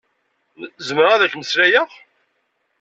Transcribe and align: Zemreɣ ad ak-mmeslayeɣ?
Zemreɣ 0.87 1.11
ad 1.13 1.21
ak-mmeslayeɣ? 1.25 1.89